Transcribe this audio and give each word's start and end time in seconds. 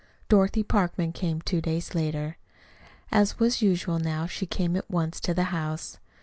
Dorothy 0.29 0.63
Parkman 0.63 1.11
came 1.11 1.41
two 1.41 1.61
days 1.61 1.93
later. 1.93 2.37
As 3.11 3.37
was 3.37 3.61
usual 3.61 3.99
now 3.99 4.25
she 4.25 4.47
came 4.47 4.75
at 4.75 4.89
once 4.89 5.19
to 5.19 5.33
the 5.35 5.43
house. 5.53 5.99